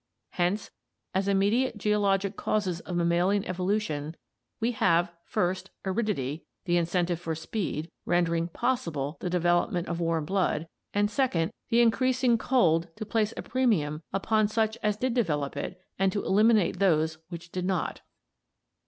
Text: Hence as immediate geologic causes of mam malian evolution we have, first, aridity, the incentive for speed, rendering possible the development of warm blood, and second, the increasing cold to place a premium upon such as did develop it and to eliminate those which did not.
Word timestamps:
Hence 0.31 0.71
as 1.13 1.27
immediate 1.27 1.77
geologic 1.77 2.35
causes 2.35 2.79
of 2.79 2.95
mam 2.95 3.07
malian 3.09 3.45
evolution 3.45 4.15
we 4.59 4.71
have, 4.71 5.11
first, 5.25 5.69
aridity, 5.85 6.47
the 6.65 6.75
incentive 6.75 7.19
for 7.19 7.35
speed, 7.35 7.91
rendering 8.03 8.47
possible 8.47 9.17
the 9.19 9.29
development 9.29 9.87
of 9.87 9.99
warm 9.99 10.25
blood, 10.25 10.67
and 10.91 11.11
second, 11.11 11.53
the 11.69 11.81
increasing 11.81 12.39
cold 12.39 12.87
to 12.95 13.05
place 13.05 13.31
a 13.37 13.43
premium 13.43 14.01
upon 14.11 14.47
such 14.47 14.75
as 14.81 14.97
did 14.97 15.13
develop 15.13 15.55
it 15.55 15.79
and 15.99 16.11
to 16.13 16.23
eliminate 16.25 16.79
those 16.79 17.19
which 17.29 17.51
did 17.51 17.65
not. 17.65 18.01